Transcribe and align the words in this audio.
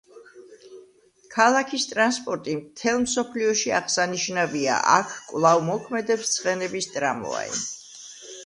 ქალაქის 1.33 1.83
ტრანსპორტი 1.91 2.55
მთელ 2.61 2.97
მსოფლიოში 3.03 3.75
აღსანიშნავია, 3.81 4.81
აქ 4.97 5.15
კვლავ 5.29 5.63
მოქმედებს 5.71 6.35
ცხენების 6.39 6.91
ტრამვაი. 6.97 7.55